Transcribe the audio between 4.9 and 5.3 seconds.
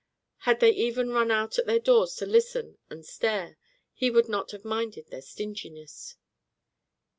their